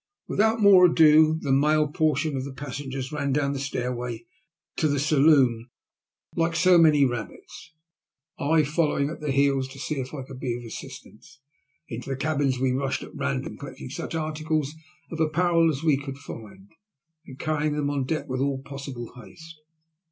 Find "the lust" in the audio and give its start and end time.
7.37-7.69